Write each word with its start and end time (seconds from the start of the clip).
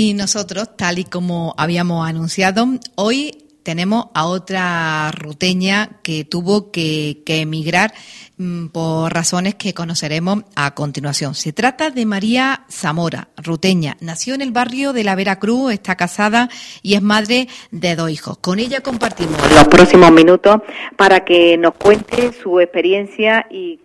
Y 0.00 0.14
nosotros, 0.14 0.76
tal 0.76 1.00
y 1.00 1.04
como 1.04 1.56
habíamos 1.58 2.08
anunciado, 2.08 2.68
hoy 2.94 3.48
tenemos 3.64 4.06
a 4.14 4.26
otra 4.26 5.10
ruteña 5.10 5.98
que 6.04 6.24
tuvo 6.24 6.70
que, 6.70 7.24
emigrar 7.26 7.92
mm, 8.36 8.68
por 8.68 9.12
razones 9.12 9.56
que 9.56 9.74
conoceremos 9.74 10.44
a 10.54 10.72
continuación. 10.76 11.34
Se 11.34 11.52
trata 11.52 11.90
de 11.90 12.06
María 12.06 12.64
Zamora, 12.70 13.30
ruteña. 13.36 13.96
Nació 14.00 14.34
en 14.34 14.42
el 14.42 14.52
barrio 14.52 14.92
de 14.92 15.02
la 15.02 15.16
Veracruz, 15.16 15.72
está 15.72 15.96
casada 15.96 16.48
y 16.80 16.94
es 16.94 17.02
madre 17.02 17.48
de 17.72 17.96
dos 17.96 18.08
hijos. 18.08 18.38
Con 18.38 18.60
ella 18.60 18.80
compartimos 18.80 19.36
los 19.52 19.66
próximos 19.66 20.12
minutos 20.12 20.62
para 20.96 21.24
que 21.24 21.58
nos 21.58 21.74
cuente 21.74 22.32
su 22.32 22.60
experiencia 22.60 23.48
y, 23.50 23.80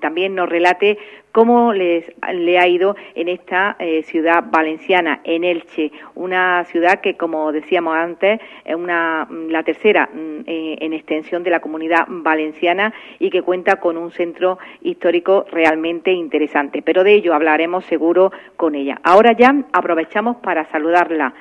también 0.00 0.34
nos 0.34 0.48
relate 0.48 0.98
cómo 1.32 1.72
les, 1.72 2.04
le 2.32 2.58
ha 2.58 2.68
ido 2.68 2.94
en 3.14 3.28
esta 3.28 3.76
eh, 3.78 4.02
ciudad 4.04 4.44
valenciana, 4.50 5.20
en 5.24 5.44
Elche, 5.44 5.90
una 6.14 6.64
ciudad 6.64 7.00
que, 7.00 7.16
como 7.16 7.50
decíamos 7.52 7.96
antes, 7.96 8.40
es 8.64 8.74
una, 8.74 9.26
la 9.30 9.62
tercera 9.62 10.08
mm, 10.12 10.40
eh, 10.46 10.76
en 10.80 10.92
extensión 10.92 11.42
de 11.42 11.50
la 11.50 11.60
comunidad 11.60 12.04
valenciana 12.08 12.92
y 13.18 13.30
que 13.30 13.42
cuenta 13.42 13.76
con 13.76 13.96
un 13.96 14.12
centro 14.12 14.58
histórico 14.82 15.46
realmente 15.50 16.12
interesante. 16.12 16.82
Pero 16.82 17.02
de 17.02 17.14
ello 17.14 17.34
hablaremos 17.34 17.84
seguro 17.86 18.30
con 18.56 18.74
ella. 18.74 19.00
Ahora 19.02 19.32
ya 19.32 19.54
aprovechamos 19.72 20.36
para 20.36 20.66
saludarla. 20.70 21.32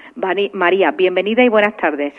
María, 0.53 0.91
bienvenida 0.91 1.43
y 1.43 1.49
buenas 1.49 1.75
tardes. 1.77 2.13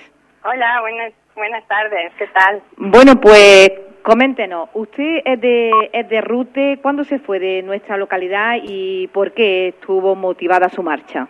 Hola, 0.45 0.81
buenas, 0.81 1.13
buenas 1.35 1.67
tardes. 1.69 2.13
¿Qué 2.19 2.27
tal? 2.29 2.63
Bueno, 2.77 3.21
pues 3.21 3.71
Coméntenos, 4.03 4.69
usted 4.75 5.23
es 5.25 5.41
de, 5.41 5.71
es 5.93 6.09
de 6.09 6.21
Rute, 6.21 6.79
¿cuándo 6.83 7.05
se 7.05 7.21
fue 7.21 7.39
de 7.39 7.63
nuestra 7.63 7.97
localidad 7.97 8.57
y 8.61 9.07
por 9.09 9.33
qué 9.33 9.69
estuvo 9.69 10.17
motivada 10.17 10.69
su 10.69 10.83
marcha? 10.83 11.29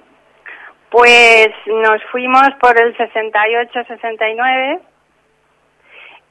Pues 0.88 1.50
nos 1.66 2.02
fuimos 2.10 2.48
por 2.60 2.80
el 2.80 2.96
68-69 2.96 4.80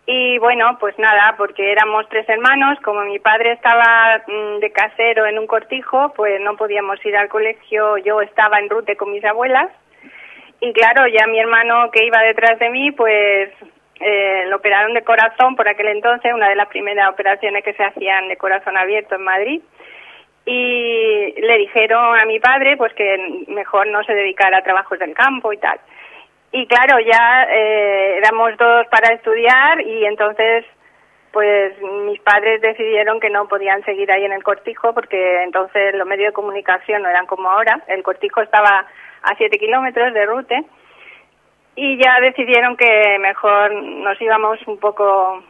y 0.07 0.39
bueno, 0.39 0.77
pues 0.79 0.97
nada, 0.97 1.35
porque 1.37 1.71
éramos 1.71 2.09
tres 2.09 2.27
hermanos, 2.27 2.79
como 2.83 3.01
mi 3.01 3.19
padre 3.19 3.51
estaba 3.51 4.23
mm, 4.25 4.59
de 4.59 4.71
casero 4.71 5.27
en 5.27 5.37
un 5.37 5.45
cortijo, 5.45 6.11
pues 6.15 6.41
no 6.41 6.57
podíamos 6.57 7.03
ir 7.05 7.15
al 7.17 7.29
colegio, 7.29 7.97
yo 7.97 8.19
estaba 8.19 8.59
en 8.59 8.69
Rute 8.69 8.97
con 8.97 9.11
mis 9.11 9.23
abuelas. 9.23 9.69
Y 10.59 10.73
claro, 10.73 11.07
ya 11.07 11.27
mi 11.27 11.39
hermano 11.39 11.91
que 11.91 12.03
iba 12.03 12.19
detrás 12.21 12.57
de 12.57 12.69
mí, 12.69 12.91
pues 12.91 13.51
eh, 14.03 14.45
lo 14.47 14.57
operaron 14.57 14.93
de 14.93 15.03
corazón 15.03 15.55
por 15.55 15.67
aquel 15.67 15.87
entonces, 15.87 16.33
una 16.33 16.49
de 16.49 16.55
las 16.55 16.67
primeras 16.67 17.09
operaciones 17.09 17.63
que 17.63 17.73
se 17.73 17.83
hacían 17.83 18.27
de 18.27 18.37
corazón 18.37 18.77
abierto 18.77 19.15
en 19.15 19.23
Madrid. 19.23 19.61
Y 20.45 21.33
le 21.39 21.57
dijeron 21.59 22.19
a 22.19 22.25
mi 22.25 22.39
padre 22.39 22.75
pues 22.75 22.93
que 22.93 23.45
mejor 23.47 23.87
no 23.87 24.03
se 24.03 24.13
dedicara 24.13 24.57
a 24.57 24.63
trabajos 24.63 24.97
del 24.97 25.13
campo 25.13 25.53
y 25.53 25.57
tal. 25.57 25.79
Y 26.51 26.65
claro, 26.67 26.99
ya 26.99 27.43
eh, 27.43 28.17
éramos 28.17 28.57
dos 28.57 28.87
para 28.87 29.13
estudiar 29.13 29.81
y 29.81 30.05
entonces 30.05 30.65
pues 31.31 31.73
mis 32.05 32.19
padres 32.21 32.59
decidieron 32.59 33.19
que 33.19 33.29
no 33.29 33.47
podían 33.47 33.85
seguir 33.85 34.11
ahí 34.11 34.25
en 34.25 34.33
el 34.33 34.43
cortijo 34.43 34.93
porque 34.93 35.43
entonces 35.43 35.95
los 35.95 36.07
medios 36.07 36.29
de 36.29 36.33
comunicación 36.33 37.03
no 37.03 37.09
eran 37.09 37.25
como 37.27 37.49
ahora. 37.49 37.81
El 37.87 38.03
cortijo 38.03 38.41
estaba 38.41 38.85
a 39.21 39.35
siete 39.37 39.57
kilómetros 39.57 40.13
de 40.13 40.25
rute 40.25 40.65
y 41.75 41.97
ya 41.97 42.19
decidieron 42.19 42.75
que 42.75 43.17
mejor 43.19 43.73
nos 43.73 44.21
íbamos 44.21 44.59
un 44.67 44.77
poco 44.77 45.43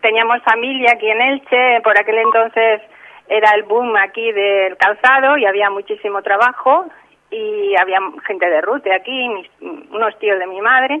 teníamos 0.00 0.42
familia 0.42 0.92
aquí 0.92 1.08
en 1.08 1.20
Elche 1.20 1.80
por 1.82 1.98
aquel 1.98 2.18
entonces 2.18 2.82
era 3.28 3.54
el 3.54 3.62
boom 3.62 3.96
aquí 3.96 4.32
del 4.32 4.76
calzado 4.76 5.38
y 5.38 5.46
había 5.46 5.70
muchísimo 5.70 6.22
trabajo 6.22 6.86
y 7.30 7.74
había 7.80 7.98
gente 8.26 8.48
de 8.48 8.60
rute 8.60 8.92
aquí 8.92 9.26
unos 9.90 10.18
tíos 10.18 10.38
de 10.38 10.46
mi 10.46 10.60
madre. 10.60 11.00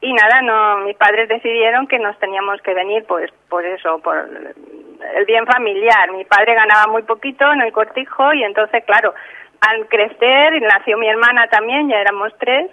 Y 0.00 0.12
nada 0.12 0.40
no 0.42 0.78
mis 0.78 0.96
padres 0.96 1.28
decidieron 1.28 1.86
que 1.86 1.98
nos 1.98 2.18
teníamos 2.18 2.60
que 2.62 2.74
venir 2.74 3.04
pues 3.06 3.30
por 3.48 3.64
eso 3.64 4.00
por 4.00 4.16
el 4.16 5.24
bien 5.26 5.46
familiar. 5.46 6.10
Mi 6.12 6.24
padre 6.24 6.54
ganaba 6.54 6.90
muy 6.90 7.02
poquito 7.02 7.50
en 7.52 7.62
el 7.62 7.72
cortijo 7.72 8.32
y 8.32 8.42
entonces 8.42 8.84
claro 8.84 9.14
al 9.60 9.86
crecer 9.88 10.60
nació 10.62 10.98
mi 10.98 11.08
hermana 11.08 11.48
también 11.48 11.88
ya 11.88 12.00
éramos 12.00 12.32
tres 12.38 12.70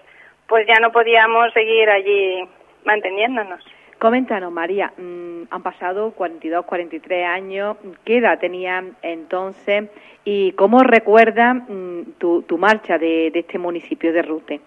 pues 0.48 0.68
ya 0.68 0.80
no 0.80 0.92
podíamos 0.92 1.52
seguir 1.54 1.90
allí 1.90 2.48
manteniéndonos. 2.84 3.64
Coméntanos, 4.00 4.52
María, 4.52 4.92
mm, 4.98 5.44
han 5.50 5.64
pasado 5.64 6.12
42, 6.12 6.66
43 6.66 7.26
años, 7.26 7.78
¿qué 8.04 8.18
edad 8.18 8.40
tenía 8.40 8.84
entonces 9.02 9.90
y 10.26 10.52
cómo 10.54 10.84
recuerda 10.84 11.54
mm, 11.54 12.18
tu, 12.18 12.42
tu 12.44 12.58
marcha 12.58 12.98
de, 12.98 13.32
de 13.32 13.40
este 13.40 13.58
municipio 13.58 14.12
de 14.12 14.22
Rute? 14.22 14.60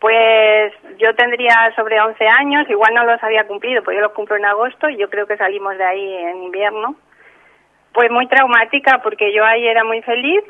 Pues 0.00 0.72
yo 0.98 1.14
tendría 1.14 1.72
sobre 1.76 2.00
11 2.00 2.26
años, 2.26 2.68
igual 2.68 2.94
no 2.94 3.04
los 3.04 3.22
había 3.22 3.46
cumplido, 3.46 3.82
pues 3.82 3.96
yo 3.96 4.02
los 4.02 4.12
cumplo 4.12 4.36
en 4.36 4.44
agosto 4.44 4.88
y 4.88 4.96
yo 4.96 5.08
creo 5.08 5.26
que 5.26 5.36
salimos 5.36 5.76
de 5.78 5.84
ahí 5.84 6.14
en 6.14 6.42
invierno. 6.44 6.96
Pues 7.92 8.10
muy 8.10 8.26
traumática 8.26 9.00
porque 9.02 9.32
yo 9.32 9.44
ahí 9.44 9.66
era 9.66 9.84
muy 9.84 10.02
feliz, 10.02 10.42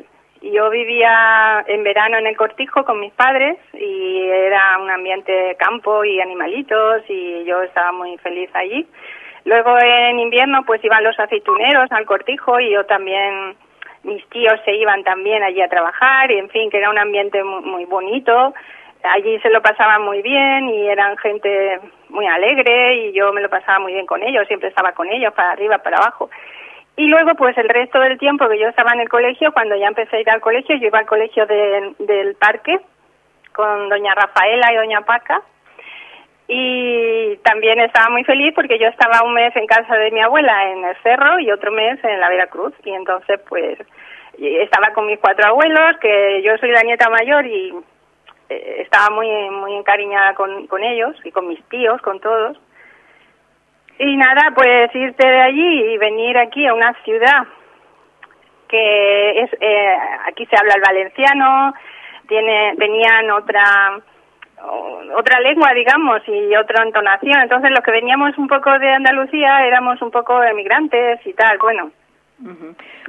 yo 0.53 0.69
vivía 0.71 1.65
en 1.67 1.83
verano 1.83 2.19
en 2.19 2.27
el 2.27 2.37
cortijo 2.37 2.85
con 2.85 3.01
mis 3.01 3.13
padres 3.13 3.57
y 3.73 4.21
era 4.29 4.79
un 4.79 4.91
ambiente 4.91 5.57
campo 5.59 6.05
y 6.05 6.21
animalitos 6.21 7.03
y 7.09 7.45
yo 7.45 7.63
estaba 7.63 7.93
muy 7.93 8.17
feliz 8.19 8.51
allí. 8.55 8.87
Luego 9.45 9.79
en 9.79 10.19
invierno 10.19 10.63
pues 10.65 10.83
iban 10.85 11.05
los 11.05 11.19
aceituneros 11.19 11.91
al 11.93 12.07
cortijo 12.07 12.61
y 12.61 12.71
yo 12.71 12.85
también, 12.85 13.57
mis 14.03 14.27
tíos 14.29 14.61
se 14.65 14.75
iban 14.75 15.03
también 15.05 15.43
allí 15.43 15.63
a 15.63 15.69
trabajar 15.69 16.31
y 16.31 16.39
en 16.39 16.49
fin, 16.51 16.71
que 16.71 16.79
era 16.79 16.91
un 16.91 16.99
ambiente 16.99 17.43
muy, 17.43 17.63
muy 17.63 17.85
bonito. 17.85 18.55
Allí 19.03 19.39
se 19.41 19.51
lo 19.51 19.61
pasaba 19.61 19.99
muy 19.99 20.23
bien 20.23 20.69
y 20.69 20.89
eran 20.89 21.17
gente 21.19 21.79
muy 22.09 22.27
alegre 22.27 22.95
y 22.97 23.13
yo 23.13 23.33
me 23.33 23.43
lo 23.43 23.51
pasaba 23.51 23.79
muy 23.79 23.93
bien 23.93 24.07
con 24.07 24.23
ellos, 24.23 24.47
siempre 24.47 24.71
estaba 24.71 24.93
con 24.93 25.09
ellos 25.09 25.33
para 25.35 25.53
arriba, 25.53 25.79
para 25.79 25.99
abajo. 25.99 26.31
Y 26.97 27.07
luego, 27.07 27.35
pues 27.35 27.57
el 27.59 27.69
resto 27.69 27.99
del 27.99 28.19
tiempo 28.19 28.49
que 28.49 28.59
yo 28.59 28.69
estaba 28.69 28.93
en 28.93 29.01
el 29.01 29.09
colegio, 29.09 29.53
cuando 29.53 29.75
ya 29.77 29.89
empecé 29.89 30.17
a 30.17 30.21
ir 30.21 30.31
al 30.31 30.41
colegio, 30.41 30.77
yo 30.77 30.87
iba 30.87 31.01
al 31.01 31.07
colegio 31.07 31.45
del 31.47 32.37
parque 32.37 32.79
con 33.53 33.89
doña 33.89 34.15
Rafaela 34.15 34.73
y 34.73 34.77
doña 34.77 35.01
Paca. 35.01 35.43
Y 36.47 37.37
también 37.39 37.81
estaba 37.81 38.11
muy 38.11 38.23
feliz 38.23 38.53
porque 38.55 38.79
yo 38.79 38.87
estaba 38.87 39.25
un 39.25 39.33
mes 39.33 39.57
en 39.57 39.67
casa 39.67 39.97
de 39.97 40.11
mi 40.11 40.21
abuela 40.21 40.71
en 40.71 40.85
el 40.85 40.97
cerro 41.03 41.41
y 41.41 41.51
otro 41.51 41.73
mes 41.73 42.03
en 42.05 42.21
la 42.21 42.29
Veracruz. 42.29 42.75
Y 42.85 42.91
entonces, 42.91 43.41
pues, 43.49 43.79
estaba 44.39 44.93
con 44.93 45.07
mis 45.07 45.19
cuatro 45.19 45.49
abuelos, 45.49 45.97
que 46.01 46.43
yo 46.43 46.57
soy 46.59 46.71
la 46.71 46.83
nieta 46.83 47.09
mayor 47.09 47.47
y 47.47 47.75
eh, 48.51 48.83
estaba 48.83 49.15
muy, 49.15 49.29
muy 49.51 49.75
encariñada 49.75 50.35
con, 50.35 50.67
con 50.67 50.85
ellos 50.85 51.17
y 51.25 51.31
con 51.31 51.49
mis 51.49 51.63
tíos, 51.71 52.01
con 52.03 52.21
todos. 52.21 52.59
Y 53.99 54.17
nada, 54.17 54.53
pues 54.55 54.95
irte 54.95 55.27
de 55.27 55.41
allí 55.41 55.93
y 55.93 55.99
venir 55.99 56.37
aquí 56.39 56.67
a 56.67 56.75
una 56.75 56.93
ciudad 57.05 57.47
que 58.69 59.41
es 59.41 59.51
eh, 59.61 59.97
aquí 60.27 60.47
se 60.47 60.57
habla 60.57 60.75
el 60.75 60.81
valenciano, 60.81 61.75
tiene 62.27 62.75
venían 62.77 63.31
otra 63.31 64.01
otra 65.15 65.41
lengua, 65.41 65.73
digamos, 65.75 66.23
y 66.27 66.57
otra 66.57 66.83
entonación. 66.85 67.41
Entonces, 67.43 67.71
los 67.71 67.81
que 67.81 67.91
veníamos 67.91 68.37
un 68.39 68.49
poco 68.49 68.79
de 68.79 68.91
Andalucía 68.91 69.67
éramos 69.67 70.01
un 70.01 70.11
poco 70.11 70.43
emigrantes 70.43 71.21
y 71.27 71.35
tal. 71.35 71.59
Bueno, 71.59 71.91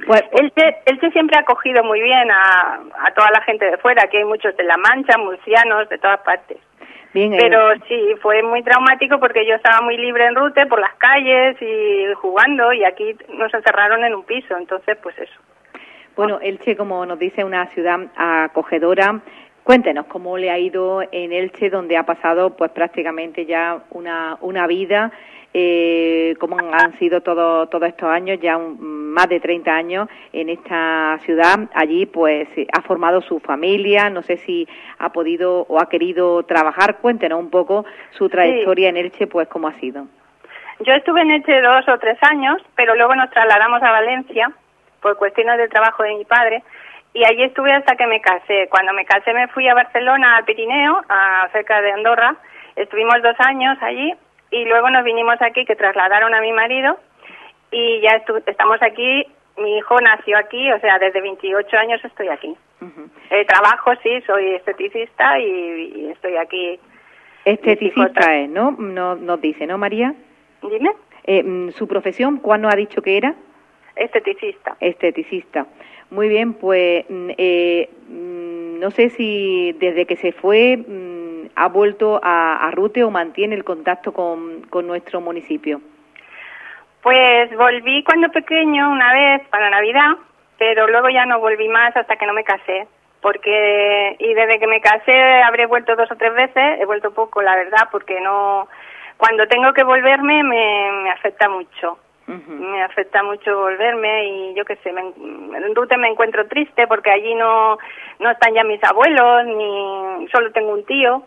pues, 0.06 0.22
Elche, 0.32 1.10
siempre 1.12 1.38
ha 1.38 1.40
acogido 1.40 1.82
muy 1.82 2.00
bien 2.00 2.30
a, 2.30 2.80
a 3.04 3.10
toda 3.14 3.30
la 3.30 3.40
gente 3.42 3.64
de 3.64 3.78
fuera, 3.78 4.06
que 4.08 4.18
hay 4.18 4.24
muchos 4.24 4.54
de 4.56 4.64
La 4.64 4.76
Mancha, 4.76 5.16
murcianos, 5.18 5.88
de 5.88 5.98
todas 5.98 6.20
partes. 6.20 6.58
Pero 7.38 7.72
sí, 7.88 8.14
fue 8.20 8.42
muy 8.42 8.62
traumático 8.62 9.18
porque 9.18 9.46
yo 9.46 9.54
estaba 9.54 9.80
muy 9.80 9.96
libre 9.96 10.26
en 10.26 10.34
Rute 10.34 10.66
por 10.66 10.80
las 10.80 10.94
calles 10.96 11.56
y 11.62 12.12
jugando 12.14 12.72
y 12.74 12.84
aquí 12.84 13.16
nos 13.38 13.52
encerraron 13.54 14.04
en 14.04 14.14
un 14.14 14.24
piso, 14.24 14.56
entonces 14.56 14.98
pues 15.02 15.16
eso. 15.18 15.40
Bueno, 16.14 16.38
Elche, 16.42 16.76
como 16.76 17.04
nos 17.06 17.18
dice, 17.18 17.44
una 17.44 17.66
ciudad 17.68 17.98
acogedora. 18.16 19.20
Cuéntenos 19.64 20.06
cómo 20.06 20.36
le 20.38 20.50
ha 20.50 20.58
ido 20.58 21.02
en 21.10 21.32
Elche, 21.32 21.70
donde 21.70 21.96
ha 21.96 22.04
pasado 22.04 22.56
pues 22.56 22.70
prácticamente 22.70 23.46
ya 23.46 23.82
una, 23.90 24.36
una 24.40 24.66
vida 24.66 25.10
eh, 25.58 26.36
cómo 26.38 26.58
han 26.58 26.98
sido 26.98 27.22
todos 27.22 27.70
todos 27.70 27.88
estos 27.88 28.10
años, 28.10 28.38
ya 28.42 28.58
más 28.58 29.26
de 29.26 29.40
30 29.40 29.74
años 29.74 30.06
en 30.34 30.50
esta 30.50 31.18
ciudad. 31.24 31.60
Allí, 31.72 32.04
pues, 32.04 32.46
ha 32.76 32.82
formado 32.82 33.22
su 33.22 33.40
familia. 33.40 34.10
No 34.10 34.22
sé 34.22 34.36
si 34.36 34.68
ha 34.98 35.08
podido 35.08 35.62
o 35.62 35.80
ha 35.80 35.88
querido 35.88 36.42
trabajar. 36.42 36.98
Cuéntenos 36.98 37.40
un 37.40 37.48
poco 37.48 37.86
su 38.10 38.28
trayectoria 38.28 38.90
en 38.90 38.98
Elche, 38.98 39.26
pues, 39.28 39.48
cómo 39.48 39.68
ha 39.68 39.72
sido. 39.80 40.06
Yo 40.80 40.92
estuve 40.92 41.22
en 41.22 41.30
Elche 41.30 41.62
dos 41.62 41.88
o 41.88 41.98
tres 41.98 42.18
años, 42.20 42.60
pero 42.74 42.94
luego 42.94 43.14
nos 43.14 43.30
trasladamos 43.30 43.82
a 43.82 43.92
Valencia 43.92 44.52
por 45.00 45.16
cuestiones 45.16 45.56
de 45.56 45.68
trabajo 45.68 46.02
de 46.02 46.16
mi 46.16 46.26
padre 46.26 46.62
y 47.14 47.24
allí 47.24 47.44
estuve 47.44 47.72
hasta 47.72 47.96
que 47.96 48.06
me 48.06 48.20
casé. 48.20 48.68
Cuando 48.68 48.92
me 48.92 49.06
casé 49.06 49.32
me 49.32 49.48
fui 49.48 49.66
a 49.68 49.74
Barcelona, 49.74 50.36
al 50.36 50.44
Pirineo, 50.44 51.00
a, 51.08 51.48
cerca 51.50 51.80
de 51.80 51.92
Andorra. 51.92 52.36
Estuvimos 52.76 53.22
dos 53.22 53.36
años 53.38 53.78
allí 53.80 54.12
y 54.50 54.64
luego 54.64 54.90
nos 54.90 55.04
vinimos 55.04 55.40
aquí 55.40 55.64
que 55.64 55.76
trasladaron 55.76 56.34
a 56.34 56.40
mi 56.40 56.52
marido 56.52 56.98
y 57.70 58.00
ya 58.00 58.22
estamos 58.46 58.80
aquí 58.82 59.26
mi 59.58 59.78
hijo 59.78 59.98
nació 60.00 60.38
aquí, 60.38 60.70
o 60.70 60.80
sea, 60.80 60.98
desde 60.98 61.20
28 61.20 61.76
años 61.76 62.04
estoy 62.04 62.28
aquí. 62.28 62.54
Eh, 63.30 63.44
trabajo, 63.46 63.92
sí, 64.02 64.20
soy 64.26 64.54
esteticista 64.54 65.38
y, 65.38 66.10
estoy 66.12 66.36
aquí. 66.36 66.78
Esteticista 67.44 68.36
es, 68.36 68.50
¿no? 68.50 68.72
¿no? 68.72 69.16
Nos 69.16 69.40
dice, 69.40 69.66
¿no, 69.66 69.78
María? 69.78 70.14
Dime. 70.62 70.90
Eh, 71.24 71.42
mm, 71.42 71.70
¿Su 71.70 71.88
profesión 71.88 72.38
cuándo 72.38 72.68
ha 72.68 72.76
dicho 72.76 73.02
que 73.02 73.16
era? 73.16 73.34
Esteticista. 73.94 74.76
Esteticista. 74.80 75.66
Muy 76.10 76.28
bien, 76.28 76.54
pues 76.54 77.04
mm, 77.08 77.30
eh, 77.38 77.88
mm, 78.08 78.78
no 78.78 78.90
sé 78.90 79.08
si 79.10 79.72
desde 79.78 80.06
que 80.06 80.16
se 80.16 80.32
fue 80.32 80.76
ha 81.56 81.68
vuelto 81.68 82.20
a, 82.22 82.68
a, 82.68 82.70
Rute 82.70 83.02
o 83.02 83.10
mantiene 83.10 83.54
el 83.54 83.64
contacto 83.64 84.12
con, 84.12 84.62
con 84.68 84.86
nuestro 84.86 85.20
municipio. 85.22 85.80
Pues 87.02 87.56
volví 87.56 88.04
cuando 88.04 88.28
pequeño 88.28 88.90
una 88.90 89.12
vez 89.12 89.48
para 89.48 89.70
Navidad, 89.70 90.16
pero 90.58 90.86
luego 90.86 91.08
ya 91.08 91.24
no 91.24 91.40
volví 91.40 91.68
más 91.68 91.96
hasta 91.96 92.16
que 92.16 92.26
no 92.26 92.34
me 92.34 92.44
casé. 92.44 92.86
Porque, 93.22 94.16
y 94.18 94.34
desde 94.34 94.58
que 94.58 94.66
me 94.66 94.80
casé 94.80 95.42
habré 95.42 95.66
vuelto 95.66 95.96
dos 95.96 96.10
o 96.12 96.16
tres 96.16 96.34
veces, 96.34 96.78
he 96.78 96.84
vuelto 96.84 97.12
poco, 97.12 97.40
la 97.40 97.56
verdad, 97.56 97.88
porque 97.90 98.20
no, 98.20 98.68
cuando 99.16 99.48
tengo 99.48 99.72
que 99.72 99.82
volverme 99.82 100.42
me, 100.44 100.92
me 101.04 101.10
afecta 101.10 101.48
mucho. 101.48 101.98
Me 102.28 102.82
afecta 102.82 103.22
mucho 103.22 103.56
volverme 103.56 104.26
y 104.26 104.54
yo 104.54 104.64
qué 104.64 104.74
sé, 104.76 104.90
en 104.90 105.74
Rute 105.76 105.96
me 105.96 106.08
encuentro 106.08 106.48
triste 106.48 106.88
porque 106.88 107.12
allí 107.12 107.36
no, 107.36 107.78
no 108.18 108.30
están 108.32 108.52
ya 108.52 108.64
mis 108.64 108.82
abuelos, 108.82 109.46
ni 109.46 110.26
solo 110.32 110.50
tengo 110.50 110.72
un 110.72 110.84
tío 110.84 111.22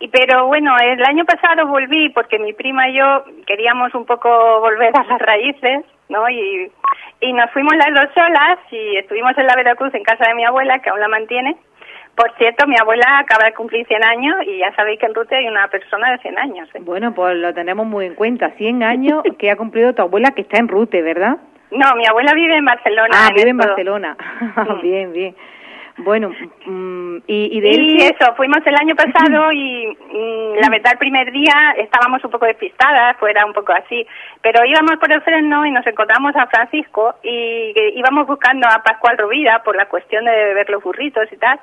y 0.00 0.08
pero 0.08 0.46
bueno, 0.46 0.74
el 0.82 1.02
año 1.04 1.24
pasado 1.24 1.66
volví 1.66 2.10
porque 2.10 2.38
mi 2.38 2.52
prima 2.52 2.88
y 2.88 2.94
yo 2.98 3.24
queríamos 3.46 3.94
un 3.94 4.04
poco 4.04 4.28
volver 4.60 4.96
a 4.96 5.04
las 5.04 5.20
raíces, 5.20 5.84
¿no? 6.08 6.28
Y, 6.28 6.70
y 7.20 7.32
nos 7.32 7.50
fuimos 7.52 7.74
las 7.76 7.94
dos 7.94 8.12
solas 8.14 8.58
y 8.70 8.96
estuvimos 8.96 9.36
en 9.38 9.46
la 9.46 9.56
Veracruz 9.56 9.94
en 9.94 10.02
casa 10.02 10.28
de 10.28 10.34
mi 10.34 10.44
abuela, 10.44 10.78
que 10.80 10.90
aún 10.90 11.00
la 11.00 11.08
mantiene. 11.08 11.56
Por 12.14 12.32
cierto, 12.36 12.66
mi 12.68 12.76
abuela 12.78 13.18
acaba 13.18 13.46
de 13.46 13.54
cumplir 13.54 13.86
100 13.86 14.04
años 14.04 14.36
y 14.46 14.58
ya 14.58 14.72
sabéis 14.76 15.00
que 15.00 15.06
en 15.06 15.14
Rute 15.14 15.34
hay 15.34 15.48
una 15.48 15.66
persona 15.68 16.12
de 16.12 16.18
100 16.18 16.38
años. 16.38 16.68
¿eh? 16.74 16.78
Bueno, 16.80 17.12
pues 17.12 17.36
lo 17.36 17.52
tenemos 17.52 17.86
muy 17.86 18.06
en 18.06 18.14
cuenta. 18.14 18.50
100 18.50 18.82
años 18.84 19.22
que 19.38 19.50
ha 19.50 19.56
cumplido 19.56 19.94
tu 19.94 20.02
abuela 20.02 20.30
que 20.30 20.42
está 20.42 20.58
en 20.58 20.68
Rute, 20.68 21.02
¿verdad? 21.02 21.38
No, 21.72 21.96
mi 21.96 22.06
abuela 22.06 22.32
vive 22.34 22.56
en 22.56 22.64
Barcelona. 22.64 23.08
Ah, 23.12 23.30
vive 23.34 23.50
en 23.50 23.56
Barcelona. 23.56 24.16
bien, 24.82 25.12
bien. 25.12 25.34
Bueno, 25.98 26.30
mm, 26.66 27.18
y, 27.28 27.60
de 27.60 27.70
y 27.70 27.96
eso, 27.98 28.34
fuimos 28.36 28.58
el 28.66 28.74
año 28.74 28.96
pasado 28.96 29.52
y 29.52 29.86
mm, 29.86 30.60
la 30.60 30.68
verdad 30.68 30.92
el 30.92 30.98
primer 30.98 31.30
día 31.30 31.74
estábamos 31.78 32.24
un 32.24 32.30
poco 32.32 32.46
despistadas, 32.46 33.16
fuera 33.18 33.46
un 33.46 33.52
poco 33.52 33.72
así, 33.72 34.04
pero 34.42 34.64
íbamos 34.64 34.96
por 34.96 35.12
el 35.12 35.22
freno 35.22 35.64
y 35.64 35.70
nos 35.70 35.86
encontramos 35.86 36.34
a 36.34 36.48
Francisco 36.48 37.14
y 37.22 37.72
íbamos 37.94 38.26
buscando 38.26 38.66
a 38.68 38.82
Pascual 38.82 39.18
Rovira 39.18 39.62
por 39.62 39.76
la 39.76 39.86
cuestión 39.86 40.24
de 40.24 40.54
ver 40.54 40.68
los 40.68 40.82
burritos 40.82 41.32
y 41.32 41.36
tal. 41.36 41.60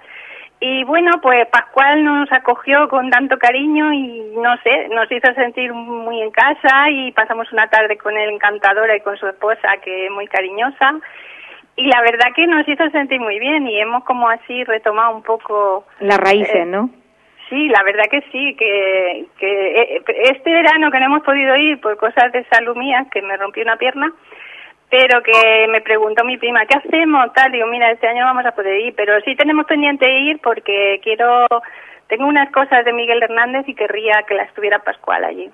Y 0.63 0.83
bueno, 0.85 1.11
pues 1.21 1.47
Pascual 1.47 2.03
nos 2.03 2.31
acogió 2.31 2.87
con 2.87 3.09
tanto 3.09 3.37
cariño 3.37 3.91
y 3.91 4.31
no 4.35 4.55
sé, 4.63 4.89
nos 4.89 5.11
hizo 5.11 5.33
sentir 5.33 5.73
muy 5.73 6.21
en 6.21 6.31
casa 6.31 6.89
y 6.89 7.11
pasamos 7.11 7.51
una 7.51 7.67
tarde 7.67 7.97
con 7.97 8.15
él 8.15 8.29
encantadora 8.29 8.95
y 8.95 9.01
con 9.01 9.17
su 9.17 9.27
esposa 9.27 9.77
que 9.83 10.05
es 10.05 10.11
muy 10.11 10.27
cariñosa 10.27 11.01
y 11.75 11.85
la 11.87 12.01
verdad 12.01 12.33
que 12.35 12.47
nos 12.47 12.67
hizo 12.67 12.89
sentir 12.89 13.19
muy 13.19 13.39
bien 13.39 13.67
y 13.67 13.79
hemos 13.79 14.03
como 14.03 14.29
así 14.29 14.63
retomado 14.63 15.15
un 15.15 15.23
poco 15.23 15.85
las 15.99 16.17
raíces, 16.17 16.55
eh, 16.55 16.65
¿no? 16.65 16.89
Sí, 17.49 17.67
la 17.67 17.83
verdad 17.83 18.05
que 18.09 18.21
sí, 18.31 18.55
que, 18.55 19.25
que 19.37 19.81
eh, 19.81 20.03
este 20.31 20.51
verano 20.51 20.89
que 20.89 20.99
no 20.99 21.05
hemos 21.07 21.23
podido 21.23 21.55
ir 21.57 21.81
por 21.81 21.97
cosas 21.97 22.31
de 22.31 22.45
salud 22.45 22.77
mía, 22.77 23.07
que 23.11 23.21
me 23.21 23.35
rompí 23.35 23.61
una 23.61 23.75
pierna, 23.75 24.11
pero 24.89 25.21
que 25.23 25.67
me 25.69 25.81
preguntó 25.81 26.23
mi 26.23 26.37
prima, 26.37 26.65
¿qué 26.65 26.77
hacemos? 26.77 27.33
Tal, 27.33 27.51
digo, 27.51 27.67
mira, 27.67 27.91
este 27.91 28.07
año 28.07 28.25
vamos 28.25 28.45
a 28.45 28.51
poder 28.51 28.79
ir, 28.79 28.93
pero 28.95 29.19
sí 29.21 29.35
tenemos 29.35 29.65
pendiente 29.65 30.09
ir 30.19 30.39
porque 30.39 30.99
quiero, 31.03 31.47
tengo 32.07 32.25
unas 32.25 32.51
cosas 32.51 32.85
de 32.85 32.93
Miguel 32.93 33.23
Hernández 33.23 33.67
y 33.67 33.75
querría 33.75 34.23
que 34.27 34.35
las 34.35 34.53
tuviera 34.53 34.79
Pascual 34.79 35.23
allí. 35.23 35.49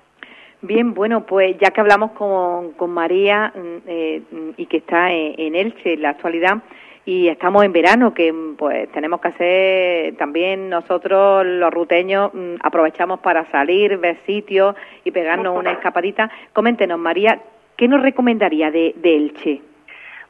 Bien, 0.60 0.92
bueno, 0.92 1.24
pues 1.24 1.56
ya 1.58 1.70
que 1.70 1.80
hablamos 1.80 2.12
con, 2.12 2.72
con 2.72 2.90
María 2.90 3.52
mm, 3.54 3.76
eh, 3.86 4.22
y 4.56 4.66
que 4.66 4.78
está 4.78 5.12
en, 5.12 5.54
Elche 5.54 5.92
en 5.92 6.02
la 6.02 6.10
actualidad 6.10 6.58
y 7.04 7.28
estamos 7.28 7.64
en 7.64 7.72
verano, 7.72 8.12
que 8.12 8.32
mm, 8.32 8.56
pues 8.56 8.90
tenemos 8.90 9.20
que 9.20 9.28
hacer 9.28 10.16
también 10.16 10.68
nosotros 10.68 11.46
los 11.46 11.72
ruteños 11.72 12.34
mm, 12.34 12.56
aprovechamos 12.60 13.20
para 13.20 13.48
salir, 13.52 13.98
ver 13.98 14.18
sitios 14.26 14.74
y 15.04 15.12
pegarnos 15.12 15.56
una 15.56 15.70
escapadita. 15.70 16.28
Coméntenos, 16.52 16.98
María, 16.98 17.38
¿qué 17.76 17.86
nos 17.86 18.02
recomendaría 18.02 18.72
de, 18.72 18.94
de 18.96 19.16
Elche? 19.16 19.62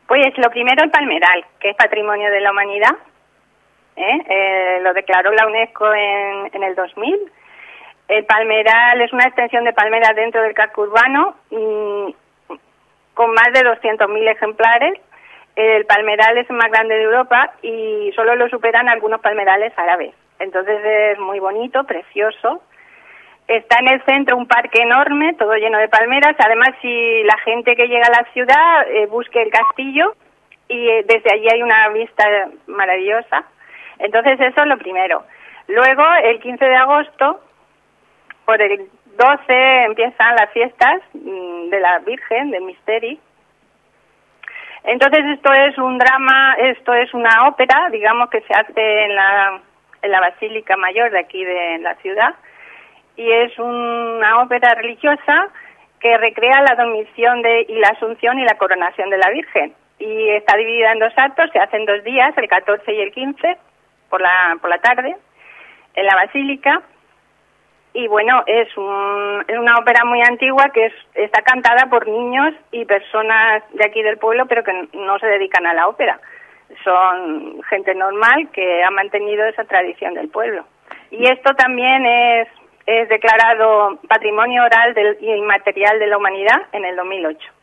Pues 0.06 0.26
lo 0.36 0.50
primero 0.50 0.84
el 0.84 0.90
palmeral, 0.90 1.44
que 1.58 1.70
es 1.70 1.76
patrimonio 1.76 2.30
de 2.30 2.40
la 2.40 2.50
humanidad. 2.50 2.96
¿eh? 3.96 4.18
Eh, 4.28 4.78
lo 4.82 4.92
declaró 4.92 5.32
la 5.32 5.46
UNESCO 5.46 5.94
en, 5.94 6.50
en 6.52 6.62
el 6.62 6.74
2000 6.74 7.32
el 8.08 8.24
palmeral 8.24 9.00
es 9.02 9.12
una 9.12 9.24
extensión 9.24 9.64
de 9.64 9.74
palmeras 9.74 10.16
dentro 10.16 10.42
del 10.42 10.54
casco 10.54 10.82
urbano 10.82 11.36
con 13.14 13.30
más 13.32 13.52
de 13.52 13.60
200.000 13.60 14.30
ejemplares. 14.30 15.00
El 15.56 15.84
palmeral 15.86 16.38
es 16.38 16.48
el 16.48 16.56
más 16.56 16.70
grande 16.70 16.94
de 16.94 17.02
Europa 17.02 17.52
y 17.62 18.10
solo 18.14 18.34
lo 18.36 18.48
superan 18.48 18.88
algunos 18.88 19.20
palmerales 19.20 19.72
árabes. 19.76 20.14
Entonces 20.38 20.80
es 20.84 21.18
muy 21.18 21.38
bonito, 21.38 21.84
precioso. 21.84 22.62
Está 23.46 23.78
en 23.80 23.88
el 23.88 24.04
centro 24.04 24.36
un 24.36 24.46
parque 24.46 24.82
enorme, 24.82 25.34
todo 25.34 25.54
lleno 25.54 25.78
de 25.78 25.88
palmeras. 25.88 26.36
Además, 26.38 26.70
si 26.80 27.22
la 27.24 27.36
gente 27.38 27.76
que 27.76 27.88
llega 27.88 28.06
a 28.06 28.22
la 28.22 28.32
ciudad 28.32 28.88
eh, 28.88 29.06
busque 29.06 29.42
el 29.42 29.50
castillo 29.50 30.14
y 30.68 30.88
eh, 30.88 31.04
desde 31.06 31.32
allí 31.32 31.48
hay 31.52 31.62
una 31.62 31.88
vista 31.88 32.24
maravillosa. 32.68 33.44
Entonces 33.98 34.40
eso 34.40 34.60
es 34.62 34.66
lo 34.66 34.78
primero. 34.78 35.24
Luego, 35.66 36.04
el 36.22 36.40
15 36.40 36.64
de 36.64 36.76
agosto, 36.76 37.40
por 38.48 38.62
el 38.62 38.88
12 39.18 39.84
empiezan 39.84 40.36
las 40.36 40.50
fiestas 40.52 41.02
mm, 41.12 41.68
de 41.68 41.80
la 41.80 41.98
Virgen, 41.98 42.50
del 42.50 42.62
Misteri. 42.62 43.20
Entonces 44.84 45.22
esto 45.34 45.52
es 45.52 45.76
un 45.76 45.98
drama, 45.98 46.54
esto 46.54 46.94
es 46.94 47.12
una 47.12 47.46
ópera, 47.46 47.90
digamos 47.92 48.30
que 48.30 48.40
se 48.40 48.54
hace 48.54 49.04
en 49.04 49.14
la, 49.14 49.60
en 50.00 50.10
la 50.10 50.20
Basílica 50.20 50.78
Mayor 50.78 51.10
de 51.10 51.18
aquí 51.18 51.44
de 51.44 51.78
la 51.80 51.94
ciudad 51.96 52.36
y 53.16 53.30
es 53.30 53.58
una 53.58 54.40
ópera 54.40 54.74
religiosa 54.76 55.50
que 56.00 56.16
recrea 56.16 56.62
la 56.62 56.74
dormición 56.74 57.42
de, 57.42 57.66
y 57.68 57.78
la 57.80 57.88
asunción 57.88 58.38
y 58.38 58.46
la 58.46 58.56
coronación 58.56 59.10
de 59.10 59.18
la 59.18 59.28
Virgen. 59.28 59.74
Y 59.98 60.30
está 60.30 60.56
dividida 60.56 60.92
en 60.92 61.00
dos 61.00 61.12
actos, 61.18 61.50
se 61.52 61.58
hacen 61.58 61.84
dos 61.84 62.02
días, 62.02 62.32
el 62.38 62.48
14 62.48 62.94
y 62.94 63.00
el 63.02 63.12
15, 63.12 63.58
por 64.08 64.22
la, 64.22 64.56
por 64.58 64.70
la 64.70 64.78
tarde, 64.78 65.14
en 65.96 66.06
la 66.06 66.14
Basílica 66.14 66.82
y 67.94 68.06
bueno, 68.06 68.42
es, 68.46 68.76
un, 68.76 69.44
es 69.48 69.58
una 69.58 69.76
ópera 69.76 70.04
muy 70.04 70.20
antigua 70.22 70.70
que 70.72 70.86
es, 70.86 70.92
está 71.14 71.42
cantada 71.42 71.86
por 71.88 72.06
niños 72.06 72.54
y 72.70 72.84
personas 72.84 73.62
de 73.72 73.84
aquí 73.84 74.02
del 74.02 74.18
pueblo, 74.18 74.46
pero 74.46 74.62
que 74.62 74.72
no 74.92 75.18
se 75.18 75.26
dedican 75.26 75.66
a 75.66 75.74
la 75.74 75.88
ópera. 75.88 76.20
Son 76.84 77.62
gente 77.62 77.94
normal 77.94 78.48
que 78.52 78.84
ha 78.84 78.90
mantenido 78.90 79.44
esa 79.46 79.64
tradición 79.64 80.14
del 80.14 80.28
pueblo. 80.28 80.64
Y 81.10 81.24
esto 81.30 81.54
también 81.54 82.04
es, 82.04 82.48
es 82.86 83.08
declarado 83.08 83.98
Patrimonio 84.06 84.64
Oral 84.64 84.94
del, 84.94 85.16
y 85.20 85.32
Inmaterial 85.32 85.98
de 85.98 86.06
la 86.06 86.18
Humanidad 86.18 86.66
en 86.72 86.84
el 86.84 86.94
2008. 86.96 87.57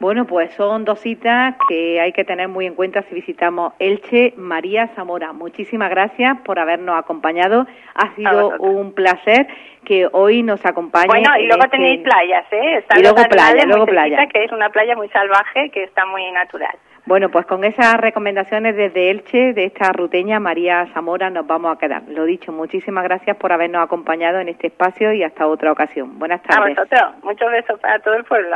Bueno, 0.00 0.26
pues 0.26 0.52
son 0.54 0.84
dos 0.84 1.00
citas 1.00 1.54
que 1.68 2.00
hay 2.00 2.12
que 2.12 2.24
tener 2.24 2.48
muy 2.48 2.66
en 2.66 2.74
cuenta 2.74 3.02
si 3.02 3.14
visitamos 3.14 3.72
Elche. 3.78 4.34
María 4.36 4.88
Zamora, 4.88 5.32
muchísimas 5.32 5.88
gracias 5.88 6.38
por 6.44 6.58
habernos 6.58 6.98
acompañado. 6.98 7.66
Ha 7.94 8.14
sido 8.14 8.56
un 8.58 8.92
placer 8.92 9.46
que 9.84 10.08
hoy 10.12 10.42
nos 10.42 10.64
acompañe. 10.66 11.06
Bueno, 11.06 11.30
y 11.38 11.46
luego 11.46 11.64
este 11.64 11.76
tenéis 11.76 12.02
playas, 12.02 12.44
¿eh? 12.50 12.84
y 12.96 13.02
luego 13.02 13.22
playa, 13.28 13.64
luego 13.66 13.86
playa. 13.86 14.26
Que 14.26 14.44
es 14.44 14.52
una 14.52 14.70
playa 14.70 14.96
muy 14.96 15.08
salvaje, 15.10 15.70
que 15.70 15.84
está 15.84 16.06
muy 16.06 16.30
natural. 16.32 16.76
Bueno, 17.06 17.28
pues 17.28 17.44
con 17.44 17.64
esas 17.64 17.96
recomendaciones 17.98 18.76
desde 18.76 19.10
Elche, 19.10 19.52
de 19.52 19.66
esta 19.66 19.92
ruteña 19.92 20.40
María 20.40 20.86
Zamora, 20.94 21.28
nos 21.28 21.46
vamos 21.46 21.76
a 21.76 21.78
quedar. 21.78 22.02
Lo 22.08 22.24
dicho, 22.24 22.50
muchísimas 22.50 23.04
gracias 23.04 23.36
por 23.36 23.52
habernos 23.52 23.84
acompañado 23.84 24.40
en 24.40 24.48
este 24.48 24.68
espacio 24.68 25.12
y 25.12 25.22
hasta 25.22 25.46
otra 25.46 25.70
ocasión. 25.70 26.18
Buenas 26.18 26.42
tardes. 26.42 26.78
A 26.78 26.80
vosotros. 26.80 27.22
Muchos 27.22 27.50
besos 27.50 27.78
para 27.78 27.98
todo 27.98 28.14
el 28.14 28.24
pueblo. 28.24 28.48